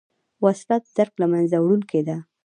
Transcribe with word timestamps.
وسله 0.43 0.75
د 0.83 0.85
درک 0.95 1.13
له 1.21 1.27
منځه 1.31 1.57
وړونکې 1.61 2.01
ده 2.07 2.17